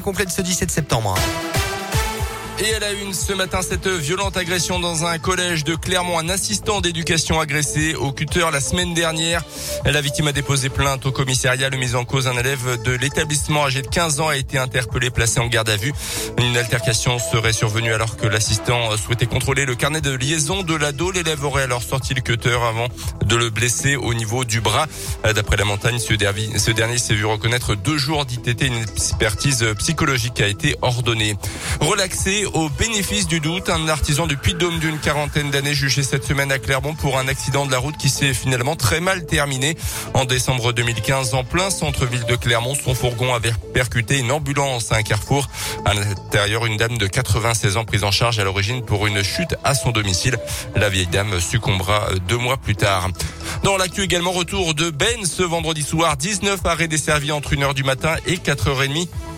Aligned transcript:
complète 0.00 0.30
ce 0.30 0.40
17 0.40 0.70
septembre. 0.70 1.14
Et 2.62 2.68
elle 2.68 2.84
a 2.84 2.92
une 2.92 3.12
ce 3.12 3.32
matin 3.32 3.60
cette 3.60 3.88
violente 3.88 4.36
agression 4.36 4.78
dans 4.78 5.04
un 5.04 5.18
collège 5.18 5.64
de 5.64 5.74
Clermont. 5.74 6.16
Un 6.16 6.28
assistant 6.28 6.80
d'éducation 6.80 7.40
agressé 7.40 7.96
au 7.96 8.12
cutter 8.12 8.46
la 8.52 8.60
semaine 8.60 8.94
dernière. 8.94 9.42
La 9.84 10.00
victime 10.00 10.28
a 10.28 10.32
déposé 10.32 10.68
plainte 10.68 11.04
au 11.04 11.10
commissariat. 11.10 11.70
Le 11.70 11.76
mise 11.76 11.96
en 11.96 12.04
cause, 12.04 12.28
un 12.28 12.36
élève 12.36 12.80
de 12.84 12.92
l'établissement 12.92 13.64
âgé 13.64 13.82
de 13.82 13.88
15 13.88 14.20
ans 14.20 14.28
a 14.28 14.36
été 14.36 14.58
interpellé, 14.58 15.10
placé 15.10 15.40
en 15.40 15.48
garde 15.48 15.70
à 15.70 15.76
vue. 15.76 15.92
Une 16.38 16.56
altercation 16.56 17.18
serait 17.18 17.52
survenue 17.52 17.92
alors 17.92 18.16
que 18.16 18.28
l'assistant 18.28 18.96
souhaitait 18.96 19.26
contrôler 19.26 19.64
le 19.64 19.74
carnet 19.74 20.00
de 20.00 20.12
liaison 20.12 20.62
de 20.62 20.76
l'ado. 20.76 21.10
L'élève 21.10 21.42
aurait 21.44 21.64
alors 21.64 21.82
sorti 21.82 22.14
le 22.14 22.20
cutter 22.20 22.50
avant 22.50 22.86
de 23.26 23.34
le 23.34 23.50
blesser 23.50 23.96
au 23.96 24.14
niveau 24.14 24.44
du 24.44 24.60
bras. 24.60 24.86
D'après 25.34 25.56
la 25.56 25.64
montagne, 25.64 25.98
ce 25.98 26.70
dernier 26.70 26.98
s'est 26.98 27.14
vu 27.14 27.24
reconnaître 27.24 27.74
deux 27.74 27.98
jours 27.98 28.24
d'ITT. 28.24 28.62
Une 28.62 28.82
expertise 28.82 29.66
psychologique 29.78 30.40
a 30.40 30.46
été 30.46 30.76
ordonnée. 30.80 31.36
Relaxé 31.80 32.46
au 32.54 32.68
bénéfice 32.68 33.26
du 33.26 33.40
doute, 33.40 33.68
un 33.68 33.88
artisan 33.88 34.26
du 34.26 34.36
Puy-de-Dôme 34.36 34.78
d'une 34.78 34.98
quarantaine 34.98 35.50
d'années 35.50 35.74
jugé 35.74 36.02
cette 36.02 36.24
semaine 36.24 36.52
à 36.52 36.58
Clermont 36.58 36.94
pour 36.94 37.18
un 37.18 37.28
accident 37.28 37.66
de 37.66 37.72
la 37.72 37.78
route 37.78 37.96
qui 37.96 38.08
s'est 38.08 38.34
finalement 38.34 38.76
très 38.76 39.00
mal 39.00 39.26
terminé. 39.26 39.76
En 40.14 40.24
décembre 40.24 40.72
2015, 40.72 41.34
en 41.34 41.44
plein 41.44 41.70
centre-ville 41.70 42.24
de 42.24 42.36
Clermont, 42.36 42.74
son 42.74 42.94
fourgon 42.94 43.34
avait 43.34 43.52
percuté 43.72 44.18
une 44.18 44.32
ambulance 44.32 44.92
à 44.92 44.96
un 44.96 45.02
carrefour. 45.02 45.48
À 45.84 45.94
l'intérieur, 45.94 46.66
une 46.66 46.76
dame 46.76 46.98
de 46.98 47.06
96 47.06 47.76
ans 47.76 47.84
prise 47.84 48.04
en 48.04 48.10
charge 48.10 48.38
à 48.38 48.44
l'origine 48.44 48.84
pour 48.84 49.06
une 49.06 49.22
chute 49.22 49.54
à 49.64 49.74
son 49.74 49.90
domicile. 49.90 50.38
La 50.76 50.88
vieille 50.88 51.06
dame 51.06 51.40
succombera 51.40 52.08
deux 52.28 52.38
mois 52.38 52.56
plus 52.56 52.76
tard. 52.76 53.08
Dans 53.62 53.76
l'actu 53.76 54.02
également, 54.02 54.32
retour 54.32 54.74
de 54.74 54.90
Ben 54.90 55.24
ce 55.24 55.42
vendredi 55.42 55.82
soir. 55.82 56.16
19 56.16 56.60
arrêts 56.64 56.88
desservis 56.88 57.32
entre 57.32 57.54
1h 57.54 57.74
du 57.74 57.84
matin 57.84 58.16
et 58.26 58.36
4h30 58.36 59.02
euh, 59.02 59.31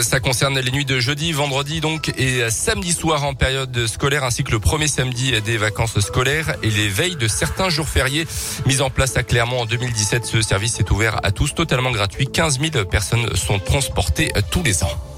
ça 0.00 0.20
concerne 0.20 0.58
les 0.58 0.70
nuits 0.70 0.84
de 0.84 0.98
jeudi, 0.98 1.32
vendredi 1.32 1.80
donc 1.80 2.12
et 2.18 2.50
samedi 2.50 2.92
soir 2.92 3.24
en 3.24 3.34
période 3.34 3.86
scolaire 3.86 4.24
ainsi 4.24 4.42
que 4.42 4.50
le 4.50 4.58
premier 4.58 4.88
samedi 4.88 5.40
des 5.42 5.56
vacances 5.56 6.00
scolaires 6.00 6.56
et 6.62 6.70
les 6.70 6.88
veilles 6.88 7.16
de 7.16 7.28
certains 7.28 7.68
jours 7.68 7.88
fériés 7.88 8.26
mis 8.66 8.80
en 8.80 8.90
place 8.90 9.16
à 9.16 9.22
Clermont 9.22 9.60
en 9.60 9.66
2017. 9.66 10.24
Ce 10.24 10.42
service 10.42 10.80
est 10.80 10.90
ouvert 10.90 11.20
à 11.24 11.30
tous 11.30 11.54
totalement 11.54 11.92
gratuit. 11.92 12.26
15 12.26 12.60
000 12.60 12.84
personnes 12.86 13.34
sont 13.36 13.58
transportées 13.58 14.32
tous 14.50 14.62
les 14.62 14.82
ans. 14.82 15.15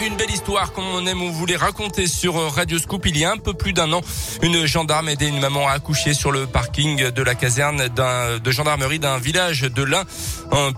Une 0.00 0.14
belle 0.14 0.30
histoire 0.30 0.72
qu'on 0.72 1.04
aime 1.06 1.22
ou 1.22 1.32
voulait 1.32 1.56
raconter 1.56 2.06
sur 2.06 2.34
Radio 2.54 2.78
Scoop. 2.78 3.04
Il 3.06 3.18
y 3.18 3.24
a 3.24 3.32
un 3.32 3.36
peu 3.36 3.52
plus 3.52 3.72
d'un 3.72 3.92
an, 3.92 4.00
une 4.42 4.64
gendarme 4.64 5.08
aidait 5.08 5.28
une 5.28 5.40
maman 5.40 5.68
à 5.68 5.72
accoucher 5.72 6.14
sur 6.14 6.30
le 6.30 6.46
parking 6.46 7.10
de 7.10 7.22
la 7.22 7.34
caserne 7.34 7.88
de 7.88 8.50
gendarmerie 8.50 9.00
d'un 9.00 9.18
village 9.18 9.62
de 9.62 9.82
l'Ain, 9.82 10.04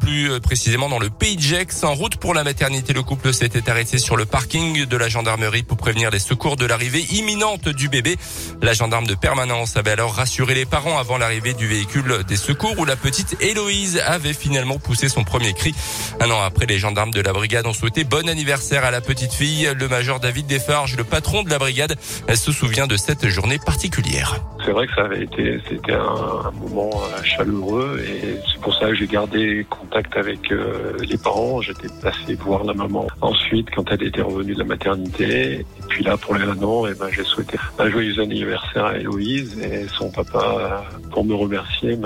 plus 0.00 0.40
précisément 0.40 0.88
dans 0.88 0.98
le 0.98 1.10
pays 1.10 1.36
de 1.36 1.42
Gex. 1.42 1.84
En 1.84 1.94
route 1.94 2.16
pour 2.16 2.32
la 2.32 2.44
maternité, 2.44 2.94
le 2.94 3.02
couple 3.02 3.34
s'était 3.34 3.68
arrêté 3.68 3.98
sur 3.98 4.16
le 4.16 4.24
parking 4.24 4.86
de 4.86 4.96
la 4.96 5.10
gendarmerie 5.10 5.64
pour 5.64 5.76
prévenir 5.76 6.10
les 6.10 6.18
secours 6.18 6.56
de 6.56 6.64
l'arrivée 6.64 7.06
imminente 7.12 7.68
du 7.68 7.90
bébé. 7.90 8.16
La 8.62 8.72
gendarme 8.72 9.06
de 9.06 9.14
permanence 9.14 9.76
avait 9.76 9.92
alors 9.92 10.14
rassuré 10.14 10.54
les 10.54 10.66
parents 10.66 10.98
avant 10.98 11.18
l'arrivée 11.18 11.52
du 11.52 11.66
véhicule 11.66 12.24
des 12.26 12.36
secours 12.36 12.78
où 12.78 12.86
la 12.86 12.96
petite 12.96 13.36
Héloïse 13.40 14.02
avait 14.04 14.32
finalement 14.32 14.78
poussé 14.78 15.10
son 15.10 15.24
premier 15.24 15.52
cri. 15.52 15.74
Un 16.20 16.30
an 16.30 16.40
après, 16.40 16.64
les 16.64 16.78
gendarmes 16.78 17.10
de 17.10 17.20
la 17.20 17.34
brigade 17.34 17.66
ont 17.66 17.74
souhaité 17.74 18.04
bon 18.04 18.26
anniversaire 18.26 18.84
à 18.84 18.90
la 18.90 19.02
fille. 19.18 19.68
Le 19.78 19.88
major 19.88 20.20
David 20.20 20.46
Desfarges, 20.46 20.96
le 20.96 21.04
patron 21.04 21.42
de 21.42 21.50
la 21.50 21.58
brigade, 21.58 21.96
se 22.34 22.52
souvient 22.52 22.86
de 22.86 22.96
cette 22.96 23.28
journée 23.28 23.58
particulière. 23.64 24.36
C'est 24.64 24.72
vrai 24.72 24.86
que 24.86 24.94
ça 24.94 25.02
avait 25.02 25.24
été, 25.24 25.60
c'était 25.68 25.92
un, 25.92 26.50
moment 26.52 26.90
euh, 26.94 27.22
chaleureux 27.22 28.02
et 28.04 28.36
c'est 28.52 28.60
pour 28.60 28.74
ça 28.74 28.86
que 28.86 28.94
j'ai 28.94 29.06
gardé 29.06 29.66
contact 29.68 30.16
avec 30.16 30.52
euh, 30.52 30.96
les 31.00 31.18
parents. 31.18 31.60
J'étais 31.60 31.88
passé 32.02 32.34
voir 32.34 32.64
la 32.64 32.74
maman 32.74 33.06
ensuite 33.20 33.68
quand 33.74 33.90
elle 33.90 34.02
était 34.02 34.22
revenue 34.22 34.54
de 34.54 34.58
la 34.58 34.64
maternité. 34.64 35.60
Et 35.60 35.66
puis 35.88 36.04
là, 36.04 36.16
pour 36.16 36.34
les 36.34 36.40
un 36.44 36.62
an, 36.62 36.86
et 36.86 36.92
eh 36.92 36.98
ben, 36.98 37.08
j'ai 37.10 37.24
souhaité 37.24 37.58
un 37.78 37.90
joyeux 37.90 38.20
anniversaire 38.20 38.86
à 38.86 38.96
Héloïse 38.96 39.58
et 39.60 39.86
son 39.88 40.10
papa, 40.10 40.84
pour 41.10 41.24
me 41.24 41.34
remercier, 41.34 41.96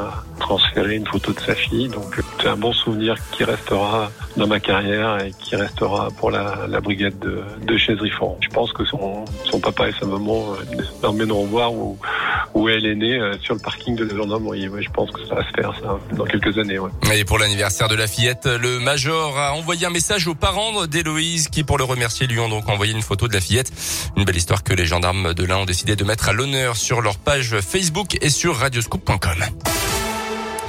transféré 0.45 0.97
une 0.97 1.07
photo 1.07 1.33
de 1.33 1.41
sa 1.41 1.55
fille. 1.55 1.89
Donc 1.89 2.21
c'est 2.41 2.49
un 2.49 2.57
bon 2.57 2.73
souvenir 2.73 3.17
qui 3.33 3.45
restera 3.45 4.11
dans 4.37 4.47
ma 4.47 4.61
carrière 4.61 5.19
et 5.25 5.33
qui 5.39 5.57
restera 5.57 6.09
pour 6.19 6.31
la, 6.31 6.67
la 6.69 6.81
brigade 6.81 7.19
de, 7.19 7.43
de 7.63 7.77
Je 7.77 8.49
pense 8.51 8.73
que 8.73 8.85
son, 8.85 9.25
son 9.51 9.61
papa 9.61 9.89
et 9.89 9.93
sa 9.99 10.07
maman 10.07 10.53
euh, 10.53 10.83
l'emmèneront 11.03 11.47
voir 11.47 11.73
où, 11.73 11.99
où 12.53 12.69
elle 12.69 12.85
est 12.85 12.95
née, 12.95 13.19
euh, 13.19 13.35
sur 13.41 13.55
le 13.55 13.61
parking 13.61 13.97
de 13.97 14.05
la 14.05 14.15
gendarmerie. 14.15 14.69
Ouais, 14.69 14.83
je 14.83 14.91
pense 14.91 15.11
que 15.11 15.25
ça 15.27 15.35
va 15.37 15.45
se 15.45 15.53
faire 15.55 15.73
ça 15.81 15.99
dans 16.15 16.25
quelques 16.25 16.59
années. 16.59 16.79
Ouais. 16.79 16.91
Et 17.15 17.25
pour 17.25 17.39
l'anniversaire 17.39 17.89
de 17.89 17.95
la 17.95 18.07
fillette, 18.07 18.47
le 18.47 18.79
major 18.81 19.39
a 19.39 19.55
envoyé 19.55 19.87
un 19.87 19.91
message 19.91 20.27
aux 20.27 20.35
parents 20.35 20.87
d'Héloïse 20.87 21.49
qui, 21.49 21.65
pour 21.65 21.79
le 21.79 21.85
remercier, 21.85 22.27
lui 22.27 22.39
ont 22.39 22.51
donc 22.51 22.69
envoyé 22.69 22.93
une 22.93 23.03
photo 23.03 23.29
de 23.29 23.33
la 23.33 23.41
fillette. 23.41 23.73
Une 24.17 24.25
belle 24.25 24.37
histoire 24.37 24.63
que 24.63 24.75
les 24.75 24.85
gendarmes 24.85 25.33
de 25.33 25.45
l'Ain 25.45 25.59
ont 25.59 25.65
décidé 25.65 25.97
de 25.97 26.05
mettre 26.05 26.29
à 26.29 26.33
l'honneur 26.35 26.77
sur 26.77 27.01
leur 27.01 27.17
page 27.17 27.57
Facebook 27.61 28.19
et 28.21 28.29
sur 28.29 28.57
radioscoop.com. 28.57 29.45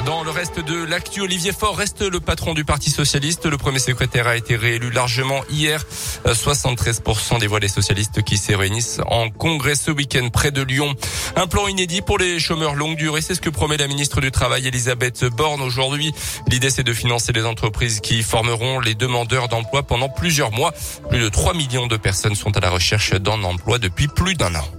Dans 0.06 0.24
le 0.24 0.30
reste 0.30 0.60
de 0.60 0.84
l'actu, 0.84 1.22
Olivier 1.22 1.52
Faure 1.52 1.76
reste 1.76 2.04
le 2.04 2.20
patron 2.20 2.54
du 2.54 2.64
Parti 2.64 2.92
Socialiste. 2.92 3.48
Le 3.48 3.58
premier 3.58 3.80
secrétaire 3.80 4.28
a 4.28 4.38
été 4.38 4.56
réélu 4.56 4.92
largement 4.92 5.42
hier. 5.50 5.84
73% 6.28 7.40
des 7.40 7.48
voix 7.48 7.60
des 7.60 7.68
socialistes 7.68 8.22
qui 8.22 8.38
se 8.38 8.54
réunissent 8.54 9.02
en 9.08 9.32
congrès 9.32 9.74
ce 9.74 9.90
week-end 9.90 10.30
près 10.30 10.52
de 10.52 10.62
Lyon. 10.62 10.94
Un 11.36 11.48
plan 11.48 11.68
inédit 11.68 12.02
pour 12.02 12.20
les 12.20 12.40
chômeurs 12.40 12.76
longue 12.76 12.98
durée. 12.98 13.22
C'est 13.22 13.34
ce 13.34 13.42
que 13.42 13.50
promet 13.50 13.78
la 13.78 13.88
ministre 13.88 14.22
du 14.22 14.30
Travail, 14.30 14.68
Elisabeth 14.68 15.26
Borne, 15.26 15.62
aujourd'hui. 15.62 16.14
L'idée, 16.50 16.70
c'est 16.70 16.84
de 16.84 16.94
financer 16.94 17.34
les 17.34 17.44
entreprises 17.44 18.00
qui 18.00 18.22
formeront 18.22 18.80
les 18.80 18.94
demandeurs 18.94 19.48
d'emploi 19.48 19.82
pendant 19.82 20.10
plusieurs 20.10 20.52
mois. 20.52 20.72
Plus 21.10 21.20
de 21.20 21.30
3 21.30 21.56
millions 21.56 21.88
de 21.88 21.98
personnes 21.98 22.36
sont 22.36 22.56
à 22.56 22.60
la 22.60 22.70
recherche 22.70 23.16
d'un 23.16 23.44
emploi 23.44 23.80
depuis 23.80 24.08
plus 24.08 24.36
d'un 24.36 24.54
an. 24.54 24.75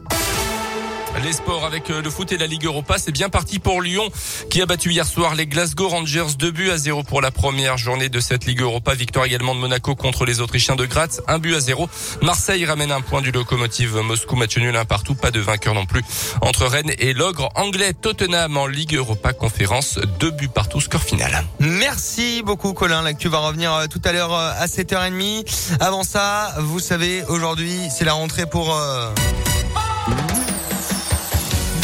Les 1.23 1.33
sports 1.33 1.65
avec 1.65 1.89
euh, 1.91 2.03
le 2.03 2.11
foot 2.11 2.31
et 2.33 2.37
la 2.37 2.47
Ligue 2.47 2.67
Europa, 2.67 2.99
c'est 2.99 3.11
bien 3.11 3.31
parti 3.31 3.59
pour 3.59 3.81
Lyon 3.81 4.09
qui 4.51 4.61
a 4.61 4.67
battu 4.67 4.91
hier 4.91 5.07
soir 5.07 5.35
les 5.35 5.47
Glasgow 5.47 5.89
Rangers 5.89 6.35
2 6.39 6.51
buts 6.51 6.71
à 6.71 6.77
0 6.77 7.05
pour 7.05 7.23
la 7.23 7.31
première 7.31 7.79
journée 7.79 8.09
de 8.09 8.21
cette 8.21 8.45
Ligue 8.45 8.61
Europa. 8.61 8.95
Victoire 8.95 9.25
également 9.25 9.55
de 9.55 9.61
Monaco 9.61 9.95
contre 9.95 10.27
les 10.27 10.41
Autrichiens 10.41 10.77
de 10.77 10.85
Graz, 10.85 11.21
un 11.27 11.39
but 11.39 11.55
à 11.55 11.61
0. 11.61 11.89
Marseille 12.21 12.67
ramène 12.67 12.93
un 12.93 13.01
point 13.01 13.23
du 13.23 13.31
locomotive 13.31 13.97
Moscou, 13.97 14.37
match 14.37 14.59
nul 14.59 14.77
un 14.77 14.85
partout, 14.85 15.15
pas 15.15 15.31
de 15.31 15.41
vainqueur 15.41 15.75
non 15.75 15.87
plus. 15.87 16.03
Entre 16.43 16.67
Rennes 16.67 16.93
et 16.99 17.15
l'ogre 17.15 17.49
anglais 17.55 17.95
Tottenham 17.95 18.57
en 18.57 18.67
Ligue 18.67 18.95
Europa 18.95 19.33
conférence, 19.33 19.99
deux 20.21 20.31
buts 20.31 20.49
partout, 20.49 20.81
score 20.81 21.03
final. 21.03 21.45
Merci 21.61 22.43
beaucoup 22.45 22.75
Colin, 22.75 23.03
l'actu 23.03 23.29
va 23.29 23.39
revenir 23.39 23.73
euh, 23.73 23.87
tout 23.87 24.03
à 24.05 24.13
l'heure 24.13 24.35
euh, 24.35 24.53
à 24.59 24.67
7h30. 24.67 25.47
Avant 25.81 26.05
ça, 26.05 26.55
vous 26.59 26.81
savez, 26.81 27.25
aujourd'hui 27.29 27.79
c'est 27.91 28.05
la 28.05 28.13
rentrée 28.13 28.47
pour... 28.47 28.77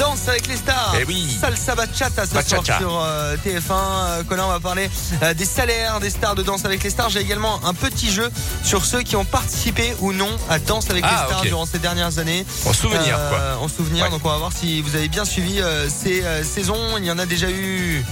Danse 0.03 0.27
avec 0.27 0.49
les 0.49 0.57
stars. 0.57 0.97
Eh 1.01 1.05
oui. 1.05 1.39
Salsa 1.41 1.77
Bachata 1.77 2.27
ce 2.27 2.33
soir 2.43 2.65
sur 2.65 3.01
euh, 3.05 3.37
TF1. 3.37 3.71
Euh, 3.71 4.23
Colin, 4.25 4.47
on 4.47 4.49
va 4.49 4.59
parler 4.59 4.91
euh, 5.23 5.33
des 5.33 5.45
salaires 5.45 6.01
des 6.01 6.11
stars 6.11 6.35
de 6.35 6.43
Danse 6.43 6.65
avec 6.65 6.83
les 6.83 6.91
stars. 6.91 7.09
J'ai 7.09 7.21
également 7.21 7.65
un 7.65 7.73
petit 7.73 8.11
jeu 8.11 8.29
sur 8.65 8.85
ceux 8.85 9.03
qui 9.03 9.15
ont 9.15 9.25
participé 9.25 9.95
ou 10.01 10.13
non 10.13 10.29
à 10.51 10.59
Danse 10.59 10.91
avec 10.91 11.05
les 11.05 11.11
ah, 11.13 11.27
stars 11.29 11.43
durant 11.43 11.67
ces 11.67 11.79
dernières 11.79 12.19
années. 12.19 12.45
En 12.67 12.73
souvenir, 12.73 13.17
quoi. 13.29 13.59
En 13.61 13.69
souvenir. 13.69 14.11
Donc, 14.11 14.23
on 14.25 14.29
va 14.29 14.39
voir 14.39 14.51
si 14.53 14.83
vous 14.83 14.97
avez 14.97 15.07
bien 15.07 15.25
suivi 15.25 15.61
ces 15.89 16.25
saisons. 16.43 16.99
Il 16.99 17.05
y 17.05 17.11
en 17.13 17.21
a 17.21 17.27
déjà 17.27 17.49
eu 17.49 18.05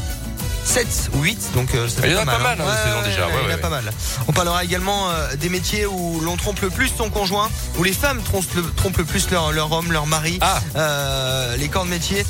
7 0.65 1.11
ou 1.15 1.23
8 1.23 1.51
donc 1.55 1.75
euh, 1.75 1.89
il 2.05 2.13
y 2.13 2.17
en 2.17 2.23
a 2.23 2.27
pas 2.27 2.39
mal, 2.39 2.61
hein, 2.61 2.65
hein, 2.69 3.03
déjà. 3.05 3.27
il 3.29 3.49
y 3.49 3.53
en 3.53 3.55
a 3.55 3.59
pas 3.59 3.69
mal. 3.69 3.91
On 4.29 4.33
parlera 4.33 4.65
également 4.65 5.11
euh, 5.11 5.35
des 5.37 5.49
métiers 5.49 5.87
où 5.87 6.21
l'on 6.21 6.37
trompe 6.37 6.61
le 6.61 6.71
plus 6.71 6.91
son 6.97 7.11
conjoint, 7.11 7.51
où 7.79 7.85
les 7.85 7.93
femmes 7.93 8.23
trompent 8.23 8.55
le, 8.55 8.63
trompent 8.77 8.99
le 8.99 9.05
plus 9.05 9.31
leur, 9.31 9.53
leur 9.53 9.73
homme, 9.73 9.93
leur 9.93 10.07
mari. 10.07 10.39
Ah. 10.41 10.61
Euh, 10.77 11.57
les 11.57 11.69
corps 11.69 11.85
de 11.85 11.91
métier. 11.91 12.25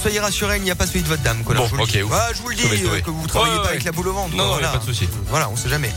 soyez 0.00 0.20
rassurés, 0.20 0.56
il 0.56 0.62
n'y 0.62 0.70
a 0.70 0.74
pas 0.74 0.86
celui 0.86 1.02
de 1.02 1.08
votre 1.08 1.22
dame. 1.22 1.42
Bon, 1.42 1.54
je, 1.66 1.74
vous 1.74 1.82
ok. 1.82 1.90
je 1.92 2.42
vous 2.42 2.48
le 2.48 2.54
dis, 2.54 2.62
que 3.02 3.10
vous 3.10 3.26
travaillez 3.26 3.56
pas 3.58 3.68
avec 3.68 3.84
la 3.84 3.92
boule 3.92 4.08
au 4.08 4.12
ventre. 4.12 4.34
Non, 4.36 4.46
non, 4.46 4.60
pas 4.60 4.78
de 4.78 4.84
souci. 4.84 5.08
Voilà, 5.28 5.48
on 5.50 5.56
sait 5.56 5.68
jamais. 5.68 5.92